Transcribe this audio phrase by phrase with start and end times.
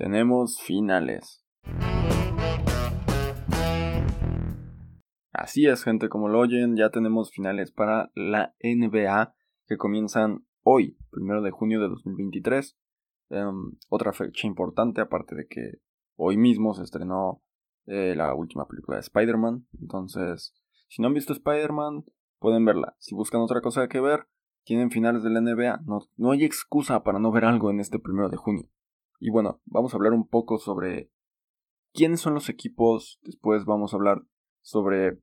[0.00, 1.44] tenemos finales.
[5.30, 9.34] Así es, gente, como lo oyen, ya tenemos finales para la NBA
[9.66, 12.78] que comienzan hoy, primero de junio de 2023.
[13.28, 15.82] Em, otra fecha importante, aparte de que
[16.16, 17.42] hoy mismo se estrenó
[17.84, 19.66] eh, la última película de Spider-Man.
[19.82, 20.54] Entonces,
[20.88, 22.06] si no han visto Spider-Man,
[22.38, 22.96] pueden verla.
[23.00, 24.26] Si buscan otra cosa que ver,
[24.64, 25.82] tienen finales de la NBA.
[25.84, 28.70] No, no hay excusa para no ver algo en este primero de junio.
[29.20, 31.10] Y bueno, vamos a hablar un poco sobre
[31.92, 33.20] quiénes son los equipos.
[33.22, 34.22] Después vamos a hablar
[34.62, 35.20] sobre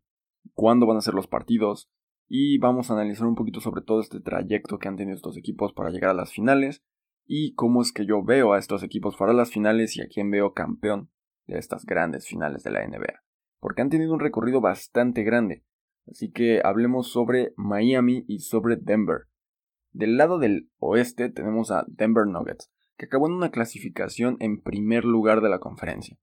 [0.54, 1.90] cuándo van a ser los partidos.
[2.30, 5.74] Y vamos a analizar un poquito sobre todo este trayecto que han tenido estos equipos
[5.74, 6.84] para llegar a las finales.
[7.26, 10.30] Y cómo es que yo veo a estos equipos para las finales y a quién
[10.30, 11.10] veo campeón
[11.48, 13.24] de estas grandes finales de la NBA.
[13.60, 15.64] Porque han tenido un recorrido bastante grande.
[16.08, 19.24] Así que hablemos sobre Miami y sobre Denver.
[19.92, 25.06] Del lado del oeste tenemos a Denver Nuggets, que acabó en una clasificación en primer
[25.06, 26.18] lugar de la conferencia.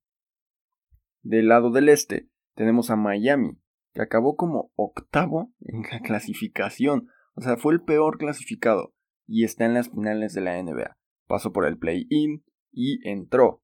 [1.21, 3.59] Del lado del este tenemos a Miami,
[3.93, 8.93] que acabó como octavo en la clasificación, o sea, fue el peor clasificado
[9.25, 10.97] y está en las finales de la NBA.
[11.27, 13.63] Pasó por el play-in y entró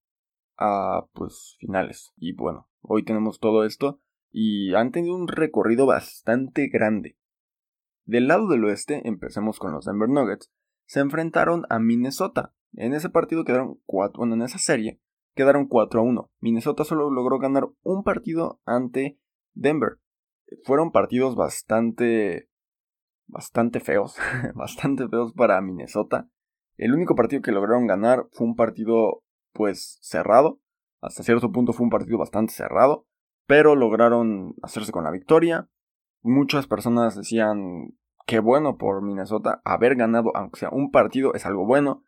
[0.58, 2.14] a pues finales.
[2.18, 7.18] Y bueno, hoy tenemos todo esto y han tenido un recorrido bastante grande.
[8.06, 10.52] Del lado del oeste, empecemos con los Denver Nuggets,
[10.86, 12.54] se enfrentaron a Minnesota.
[12.74, 15.00] En ese partido quedaron 4, bueno, en esa serie
[15.34, 16.32] quedaron 4 a 1.
[16.40, 19.18] Minnesota solo logró ganar un partido ante
[19.54, 20.00] Denver.
[20.66, 22.50] Fueron partidos bastante
[23.28, 24.18] bastante feos,
[24.56, 26.30] bastante feos para Minnesota.
[26.76, 30.60] El único partido que lograron ganar fue un partido pues cerrado.
[31.02, 33.08] Hasta cierto punto fue un partido bastante cerrado
[33.52, 35.68] pero lograron hacerse con la victoria.
[36.22, 41.66] Muchas personas decían que bueno por Minnesota haber ganado, aunque sea un partido, es algo
[41.66, 42.02] bueno.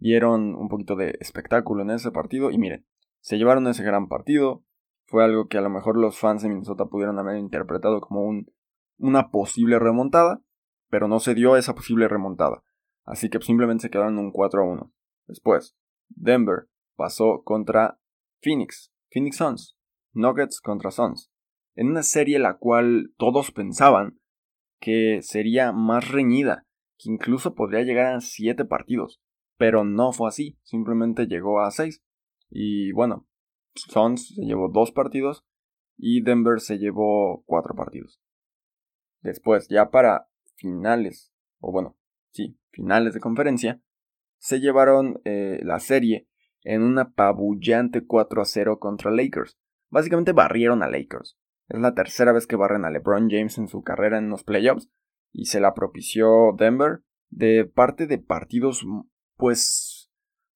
[0.00, 2.86] Dieron un poquito de espectáculo en ese partido y miren,
[3.20, 4.64] se llevaron ese gran partido.
[5.06, 8.52] Fue algo que a lo mejor los fans de Minnesota pudieron haber interpretado como un,
[8.98, 10.42] una posible remontada,
[10.88, 12.64] pero no se dio esa posible remontada.
[13.04, 14.92] Así que simplemente se quedaron un 4 a 1.
[15.26, 15.76] Después,
[16.08, 18.00] Denver pasó contra
[18.40, 19.76] Phoenix, Phoenix Suns.
[20.12, 21.30] Nuggets contra Suns,
[21.76, 24.18] en una serie la cual todos pensaban
[24.80, 26.66] que sería más reñida,
[26.98, 29.20] que incluso podría llegar a 7 partidos,
[29.60, 32.02] pero no fue así, simplemente llegó a 6.
[32.48, 33.28] Y bueno,
[33.74, 35.44] Suns se llevó 2 partidos
[35.98, 38.22] y Denver se llevó 4 partidos.
[39.20, 41.98] Después, ya para finales, o bueno,
[42.32, 43.82] sí, finales de conferencia,
[44.38, 46.26] se llevaron eh, la serie
[46.62, 49.58] en una apabullante 4 a 0 contra Lakers.
[49.90, 51.36] Básicamente barrieron a Lakers.
[51.68, 54.88] Es la tercera vez que barren a LeBron James en su carrera en los playoffs
[55.32, 58.86] y se la propició Denver de parte de partidos
[59.40, 60.10] pues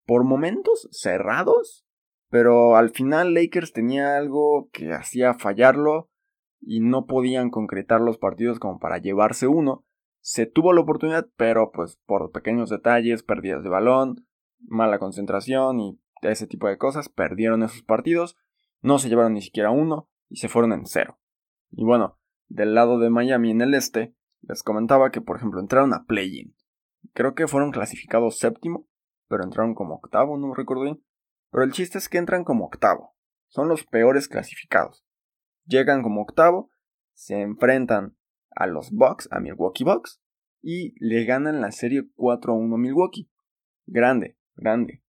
[0.05, 1.85] por momentos cerrados,
[2.29, 6.09] pero al final Lakers tenía algo que hacía fallarlo
[6.61, 9.85] y no podían concretar los partidos como para llevarse uno.
[10.19, 14.27] Se tuvo la oportunidad, pero pues por pequeños detalles, pérdidas de balón,
[14.59, 18.37] mala concentración y ese tipo de cosas, perdieron esos partidos
[18.83, 21.17] no se llevaron ni siquiera uno y se fueron en cero.
[21.71, 22.19] Y bueno,
[22.49, 26.53] del lado de Miami en el este, les comentaba que por ejemplo entraron a play-in.
[27.13, 28.87] Creo que fueron clasificados séptimo,
[29.27, 31.03] pero entraron como octavo, no me recuerdo bien.
[31.51, 33.15] Pero el chiste es que entran como octavo.
[33.47, 35.05] Son los peores clasificados.
[35.65, 36.71] Llegan como octavo,
[37.13, 38.17] se enfrentan
[38.55, 40.21] a los Bucks, a Milwaukee Bucks,
[40.61, 43.29] y le ganan la serie 4 a 1 a Milwaukee.
[43.85, 45.03] Grande, grande.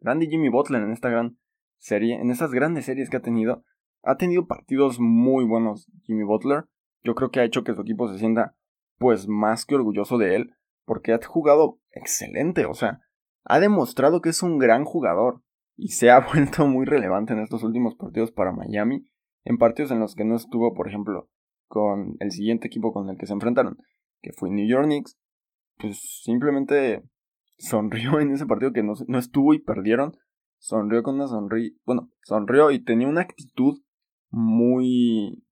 [0.00, 1.38] Grande Jimmy Butler en esta gran
[1.78, 3.64] serie, en esas grandes series que ha tenido,
[4.02, 6.64] ha tenido partidos muy buenos Jimmy Butler.
[7.02, 8.56] Yo creo que ha hecho que su equipo se sienta
[8.98, 10.55] pues más que orgulloso de él,
[10.86, 13.00] porque ha jugado excelente, o sea,
[13.44, 15.42] ha demostrado que es un gran jugador
[15.76, 19.04] y se ha vuelto muy relevante en estos últimos partidos para Miami,
[19.44, 21.28] en partidos en los que no estuvo, por ejemplo,
[21.68, 23.76] con el siguiente equipo con el que se enfrentaron,
[24.22, 25.18] que fue New York Knicks,
[25.76, 27.02] pues simplemente
[27.58, 30.16] sonrió en ese partido que no, no estuvo y perdieron,
[30.58, 33.82] sonrió con una sonrisa, bueno, sonrió y tenía una actitud
[34.30, 35.44] muy,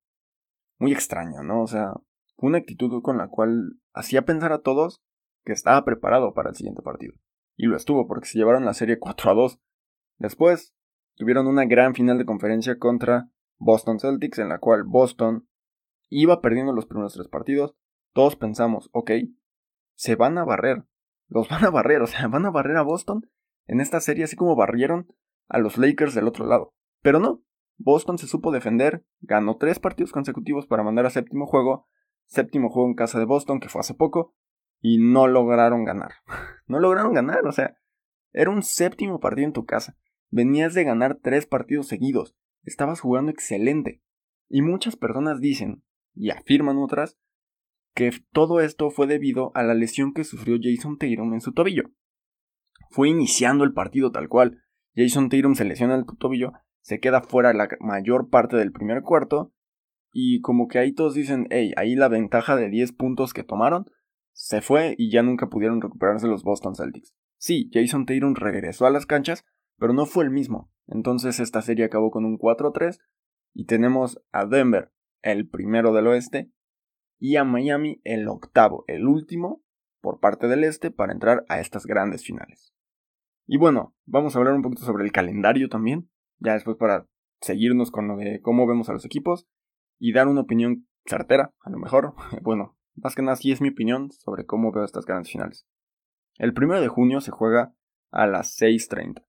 [0.79, 1.63] muy extraña, ¿no?
[1.63, 1.93] O sea,
[2.37, 5.03] una actitud con la cual hacía pensar a todos
[5.45, 7.15] que estaba preparado para el siguiente partido.
[7.57, 9.61] Y lo estuvo porque se llevaron la serie 4 a 2.
[10.19, 10.75] Después,
[11.15, 15.49] tuvieron una gran final de conferencia contra Boston Celtics en la cual Boston
[16.09, 17.75] iba perdiendo los primeros tres partidos.
[18.13, 19.11] Todos pensamos, ok,
[19.95, 20.85] se van a barrer.
[21.29, 23.29] Los van a barrer, o sea, van a barrer a Boston
[23.67, 25.09] en esta serie, así como barrieron
[25.49, 26.75] a los Lakers del otro lado.
[27.03, 27.43] Pero no,
[27.77, 31.89] Boston se supo defender, ganó tres partidos consecutivos para mandar a séptimo juego,
[32.27, 34.35] séptimo juego en casa de Boston, que fue hace poco,
[34.87, 36.13] y no lograron ganar.
[36.67, 37.79] no lograron ganar, o sea,
[38.35, 39.97] era un séptimo partido en tu casa.
[40.31, 42.37] Venías de ganar tres partidos seguidos.
[42.65, 44.03] Estabas jugando excelente.
[44.51, 45.83] Y muchas personas dicen,
[46.15, 47.19] y afirman otras,
[47.95, 51.85] que todo esto fue debido a la lesión que sufrió Jason Tatum en su tobillo.
[52.91, 54.65] Fue iniciando el partido tal cual.
[54.95, 56.53] Jason Tatum se lesiona el tobillo,
[56.83, 59.55] se queda fuera la mayor parte del primer cuarto,
[60.13, 63.87] y como que ahí todos dicen, hey, ahí la ventaja de 10 puntos que tomaron
[64.35, 67.15] se fue y ya nunca pudieron recuperarse los Boston Celtics.
[67.39, 69.45] Sí, Jason Tatum regresó a las canchas,
[69.79, 70.71] pero no fue el mismo.
[70.87, 72.99] Entonces esta serie acabó con un 4-3
[73.55, 74.93] y tenemos a Denver,
[75.23, 76.51] el primero del oeste,
[77.19, 79.63] y a Miami, el octavo, el último,
[80.01, 82.75] por parte del este, para entrar a estas grandes finales.
[83.47, 87.07] Y bueno, vamos a hablar un poquito sobre el calendario también, ya después para
[87.41, 89.47] seguirnos con lo de cómo vemos a los equipos
[89.99, 92.15] y dar una opinión certera, a lo mejor.
[92.43, 95.67] Bueno, más que nada sí es mi opinión sobre cómo veo estas grandes finales.
[96.39, 97.75] El primero de junio se juega
[98.11, 99.25] a las 6.30.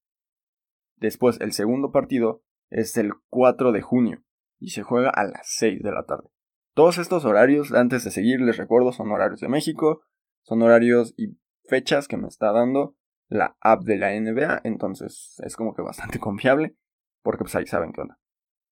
[0.98, 4.24] Después, el segundo partido es el 4 de junio
[4.60, 6.30] y se juega a las 6 de la tarde.
[6.74, 10.02] Todos estos horarios, antes de seguir, les recuerdo, son horarios de México,
[10.42, 11.38] son horarios y
[11.68, 12.96] fechas que me está dando
[13.28, 16.76] la app de la NBA, entonces es como que bastante confiable,
[17.24, 18.20] porque pues ahí saben qué onda.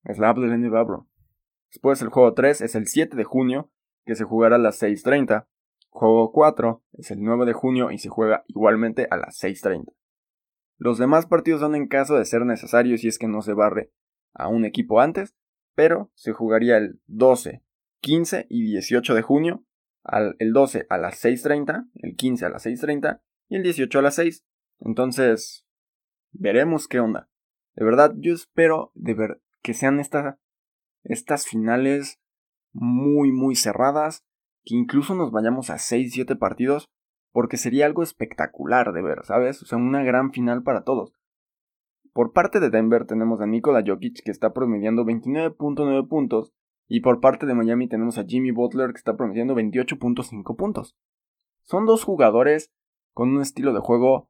[0.04, 1.08] Es la app de la NBA, bro.
[1.70, 3.72] Después el juego 3 es el 7 de junio,
[4.06, 5.46] que se jugará a las 6.30.
[5.90, 9.94] Juego 4 es el 9 de junio y se juega igualmente a las 6.30.
[10.78, 13.92] Los demás partidos son en caso de ser necesario si es que no se barre
[14.34, 15.36] a un equipo antes,
[15.76, 17.64] pero se jugaría el 12,
[18.02, 19.64] 15 y 18 de junio,
[20.40, 24.16] el 12 a las 6.30, el 15 a las 6.30 y el 18 a las
[24.16, 24.46] 6.
[24.80, 25.66] Entonces,
[26.32, 27.30] veremos qué onda.
[27.76, 30.36] De verdad, yo espero de ver que sean estas,
[31.04, 32.20] estas finales
[32.74, 34.24] muy, muy cerradas,
[34.66, 36.90] que incluso nos vayamos a 6-7 partidos,
[37.32, 39.62] porque sería algo espectacular de ver, ¿sabes?
[39.62, 41.14] O sea, una gran final para todos.
[42.14, 46.54] Por parte de Denver tenemos a Nikola Jokic que está promediando 29.9 puntos
[46.88, 50.96] y por parte de Miami tenemos a Jimmy Butler que está promediando 28.5 puntos.
[51.64, 52.72] Son dos jugadores
[53.14, 54.30] con un estilo de juego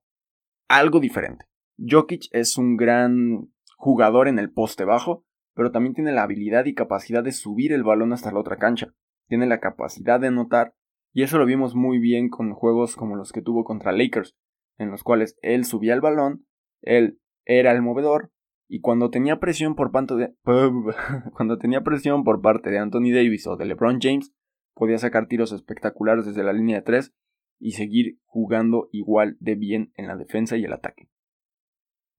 [0.69, 1.45] algo diferente.
[1.77, 6.73] Jokic es un gran jugador en el poste bajo, pero también tiene la habilidad y
[6.73, 8.93] capacidad de subir el balón hasta la otra cancha.
[9.27, 10.73] Tiene la capacidad de anotar,
[11.13, 14.35] y eso lo vimos muy bien con juegos como los que tuvo contra Lakers,
[14.77, 16.45] en los cuales él subía el balón,
[16.81, 18.31] él era el movedor,
[18.67, 20.33] y cuando tenía presión por parte de,
[21.35, 24.33] cuando tenía presión por parte de Anthony Davis o de LeBron James,
[24.73, 27.13] podía sacar tiros espectaculares desde la línea de 3
[27.59, 31.07] y seguir jugando igual de bien en la defensa y el ataque.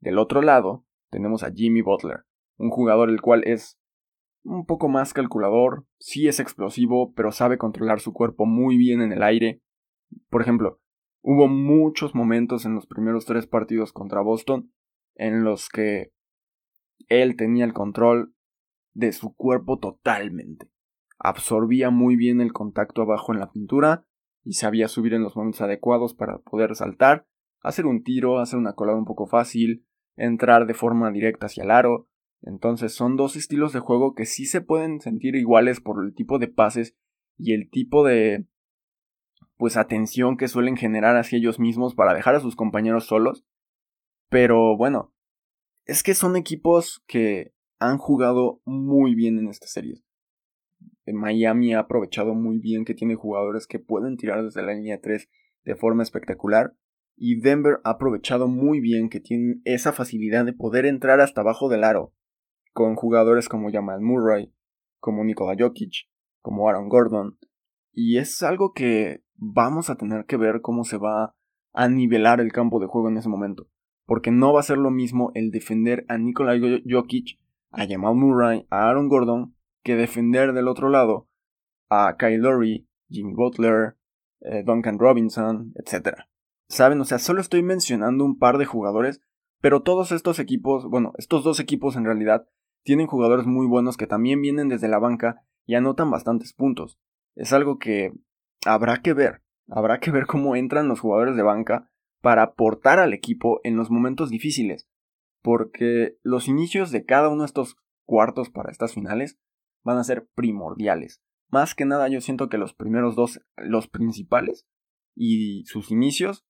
[0.01, 2.25] Del otro lado, tenemos a Jimmy Butler,
[2.57, 3.79] un jugador el cual es
[4.45, 9.13] un poco más calculador, sí es explosivo, pero sabe controlar su cuerpo muy bien en
[9.13, 9.63] el aire.
[10.29, 10.81] Por ejemplo,
[11.23, 14.71] hubo muchos momentos en los primeros tres partidos contra Boston
[15.15, 16.13] en los que
[17.09, 18.35] él tenía el control
[18.93, 20.71] de su cuerpo totalmente.
[21.19, 24.07] Absorbía muy bien el contacto abajo en la pintura
[24.45, 27.27] y sabía subir en los momentos adecuados para poder saltar,
[27.61, 29.87] hacer un tiro, hacer una colada un poco fácil,
[30.17, 32.09] entrar de forma directa hacia el aro,
[32.45, 36.39] entonces son dos estilos de juego que sí se pueden sentir iguales por el tipo
[36.39, 36.95] de pases
[37.39, 38.47] y el tipo de
[39.57, 43.47] pues atención que suelen generar hacia ellos mismos para dejar a sus compañeros solos.
[44.29, 45.15] Pero bueno,
[45.87, 50.03] es que son equipos que han jugado muy bien en esta serie.
[51.07, 55.31] Miami ha aprovechado muy bien que tiene jugadores que pueden tirar desde la línea 3
[55.65, 56.75] de forma espectacular.
[57.17, 61.69] Y Denver ha aprovechado muy bien que tienen esa facilidad de poder entrar hasta abajo
[61.69, 62.13] del aro
[62.75, 64.53] con jugadores como Jamal Murray,
[65.01, 66.09] como Nikola Jokic,
[66.43, 67.39] como Aaron Gordon,
[67.93, 71.35] y es algo que vamos a tener que ver cómo se va
[71.73, 73.69] a nivelar el campo de juego en ese momento,
[74.07, 76.55] porque no va a ser lo mismo el defender a Nikola
[76.85, 77.39] Jokic,
[77.71, 81.29] a Jamal Murray, a Aaron Gordon, que defender del otro lado
[81.89, 83.97] a Kyle Lowry, Jimmy Butler,
[84.41, 86.19] eh, Duncan Robinson, etc.
[86.69, 87.01] ¿Saben?
[87.01, 89.21] O sea, solo estoy mencionando un par de jugadores,
[89.61, 92.49] pero todos estos equipos, bueno, estos dos equipos en realidad
[92.85, 96.99] tienen jugadores muy buenos que también vienen desde la banca y anotan bastantes puntos.
[97.35, 98.13] Es algo que
[98.65, 99.43] habrá que ver.
[99.69, 103.91] Habrá que ver cómo entran los jugadores de banca para aportar al equipo en los
[103.91, 104.89] momentos difíciles.
[105.43, 107.77] Porque los inicios de cada uno de estos
[108.07, 109.39] cuartos para estas finales
[109.83, 111.23] van a ser primordiales.
[111.51, 114.67] Más que nada yo siento que los primeros dos, los principales,
[115.15, 116.47] y sus inicios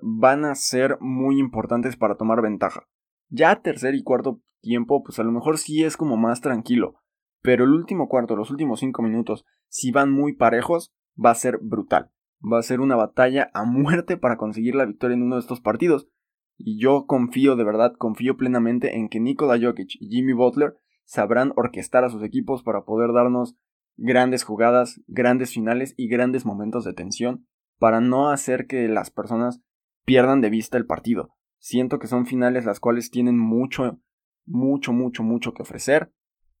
[0.00, 2.88] van a ser muy importantes para tomar ventaja.
[3.28, 6.94] Ya tercer y cuarto tiempo, pues a lo mejor sí es como más tranquilo.
[7.42, 10.92] Pero el último cuarto, los últimos cinco minutos, si van muy parejos,
[11.22, 12.10] va a ser brutal.
[12.40, 15.60] Va a ser una batalla a muerte para conseguir la victoria en uno de estos
[15.60, 16.08] partidos.
[16.56, 21.52] Y yo confío, de verdad, confío plenamente en que Nikola Jokic y Jimmy Butler sabrán
[21.56, 23.56] orquestar a sus equipos para poder darnos
[23.96, 27.46] grandes jugadas, grandes finales y grandes momentos de tensión
[27.78, 29.60] para no hacer que las personas
[30.04, 31.37] pierdan de vista el partido.
[31.58, 34.00] Siento que son finales las cuales tienen mucho,
[34.46, 36.12] mucho, mucho, mucho que ofrecer.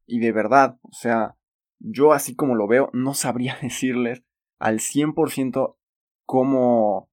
[0.06, 1.36] Y de verdad, o sea,
[1.78, 4.24] yo así como lo veo, no sabría decirles
[4.58, 5.76] al 100%
[6.24, 7.10] cómo,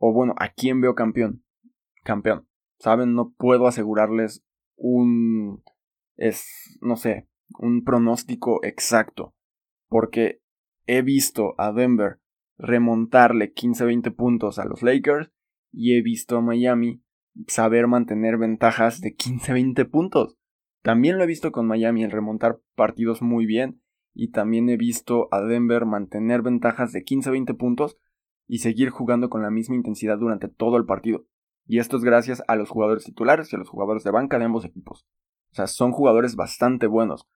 [0.00, 1.44] o bueno, a quién veo campeón.
[2.04, 2.48] Campeón.
[2.78, 4.44] Saben, no puedo asegurarles
[4.76, 5.62] un,
[6.16, 9.34] es, no sé, un pronóstico exacto.
[9.88, 10.42] Porque
[10.86, 12.20] he visto a Denver
[12.58, 15.30] remontarle 15-20 puntos a los Lakers
[15.76, 17.02] y he visto a Miami
[17.46, 20.38] saber mantener ventajas de 15-20 puntos.
[20.82, 23.82] También lo he visto con Miami en remontar partidos muy bien
[24.14, 27.98] y también he visto a Denver mantener ventajas de 15-20 puntos
[28.48, 31.26] y seguir jugando con la misma intensidad durante todo el partido.
[31.66, 34.46] Y esto es gracias a los jugadores titulares y a los jugadores de banca de
[34.46, 35.06] ambos equipos.
[35.50, 37.28] O sea, son jugadores bastante buenos.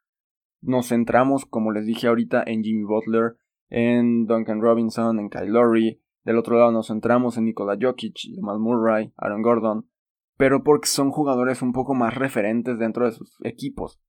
[0.63, 3.37] Nos centramos, como les dije ahorita, en Jimmy Butler,
[3.69, 6.01] en Duncan Robinson, en Kyle Lowry.
[6.25, 9.91] Del otro lado nos centramos en Nikola Jokic, Jamal Murray, Aaron Gordon.
[10.37, 14.01] Pero porque son jugadores un poco más referentes dentro de sus equipos.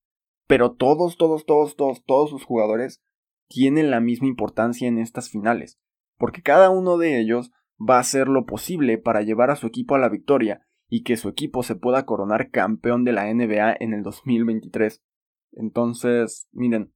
[0.48, 3.02] Pero todos, todos, todos, todos, todos sus jugadores
[3.48, 5.80] tienen la misma importancia en estas finales.
[6.18, 9.96] Porque cada uno de ellos va a hacer lo posible para llevar a su equipo
[9.96, 13.94] a la victoria y que su equipo se pueda coronar campeón de la NBA en
[13.94, 15.02] el 2023.
[15.54, 16.94] Entonces, miren,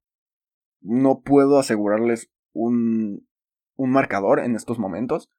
[0.82, 3.28] no puedo asegurarles un,
[3.76, 5.30] un marcador en estos momentos,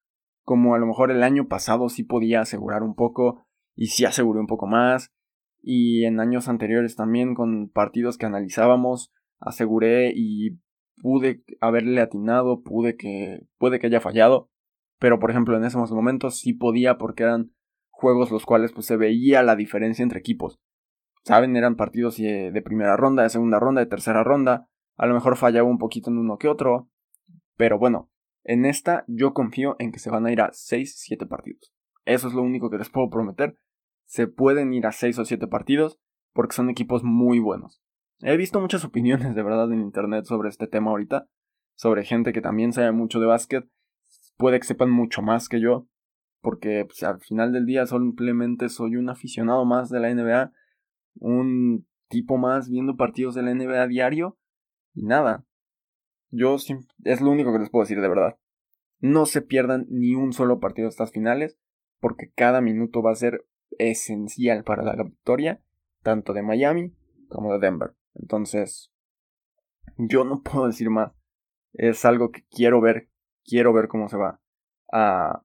[0.45, 4.41] como a lo mejor el año pasado sí podía asegurar un poco y sí aseguré
[4.41, 5.13] un poco más,
[5.61, 10.59] y en años anteriores también con partidos que analizábamos aseguré y
[11.03, 14.49] pude haberle atinado, pude que puede que haya fallado,
[14.99, 17.53] pero por ejemplo en esos momentos sí podía porque eran
[17.91, 20.59] juegos los cuales pues se veía la diferencia entre equipos.
[21.25, 25.37] Saben, eran partidos de primera ronda, de segunda ronda, de tercera ronda, a lo mejor
[25.37, 26.89] fallaba un poquito en uno que otro,
[27.57, 28.11] pero bueno,
[28.47, 31.73] en esta yo confío en que se van a ir a 6-7 partidos.
[32.05, 33.59] Eso es lo único que les puedo prometer.
[34.05, 35.99] Se pueden ir a 6 o 7 partidos
[36.33, 37.83] porque son equipos muy buenos.
[38.21, 41.29] He visto muchas opiniones de verdad en internet sobre este tema ahorita,
[41.75, 43.69] sobre gente que también sabe mucho de básquet,
[44.37, 45.89] puede que sepan mucho más que yo,
[46.41, 50.53] porque pues, al final del día simplemente soy un aficionado más de la NBA,
[51.17, 54.39] un tipo más viendo partidos de la NBA diario
[54.95, 55.45] y nada,
[56.31, 56.57] yo
[57.05, 58.39] es lo único que les puedo decir de verdad.
[59.01, 61.59] No se pierdan ni un solo partido de estas finales,
[62.01, 63.47] porque cada minuto va a ser
[63.79, 65.61] esencial para la victoria,
[66.03, 66.95] tanto de Miami
[67.29, 67.95] como de Denver.
[68.15, 68.93] Entonces,
[69.97, 71.13] yo no puedo decir más.
[71.73, 73.11] Es algo que quiero ver,
[73.45, 74.41] quiero ver cómo se va
[74.93, 75.43] a,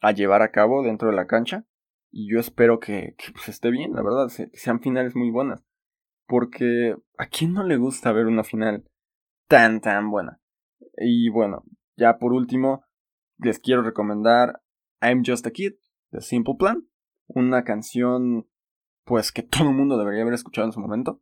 [0.00, 1.66] a llevar a cabo dentro de la cancha.
[2.10, 5.64] Y yo espero que, que pues, esté bien, la verdad, que sean finales muy buenas.
[6.26, 8.89] Porque a quién no le gusta ver una final
[9.50, 10.40] tan, tan buena.
[10.96, 11.64] Y bueno,
[11.96, 12.84] ya por último,
[13.36, 14.62] les quiero recomendar
[15.02, 15.72] I'm Just a Kid
[16.12, 16.86] de Simple Plan,
[17.26, 18.48] una canción
[19.04, 21.20] pues que todo el mundo debería haber escuchado en su momento.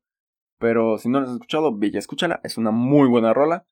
[0.59, 3.67] Pero si no la has escuchado, bella, escúchala, es una muy buena rola.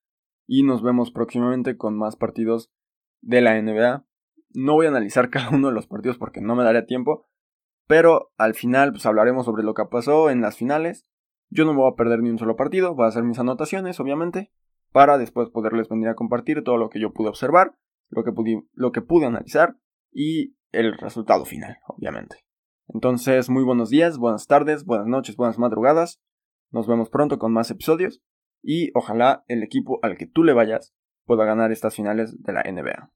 [0.47, 2.73] Y nos vemos próximamente con más partidos
[3.21, 4.07] de la NBA.
[4.55, 7.29] No voy a analizar cada uno de los partidos porque no me daría tiempo.
[7.87, 11.07] Pero al final pues hablaremos sobre lo que pasó en las finales
[11.49, 14.51] yo no voy a perder ni un solo partido, voy a hacer mis anotaciones, obviamente,
[14.93, 17.77] para después poderles venir a compartir todo lo que yo pude observar,
[18.09, 19.77] lo que pude, lo que pude analizar
[20.13, 22.45] y el resultado final, obviamente.
[22.89, 26.21] Entonces, muy buenos días, buenas tardes, buenas noches, buenas madrugadas.
[26.71, 28.23] Nos vemos pronto con más episodios
[28.63, 32.63] y ojalá el equipo al que tú le vayas pueda ganar estas finales de la
[32.63, 33.11] NBA.